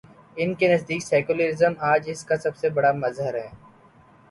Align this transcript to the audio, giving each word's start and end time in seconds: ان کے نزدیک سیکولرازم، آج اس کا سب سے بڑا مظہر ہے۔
ان 0.37 0.53
کے 0.53 0.67
نزدیک 0.67 1.01
سیکولرازم، 1.03 1.73
آج 1.91 2.09
اس 2.11 2.23
کا 2.25 2.37
سب 2.37 2.55
سے 2.55 2.69
بڑا 2.69 2.91
مظہر 2.95 3.33
ہے۔ 3.35 3.47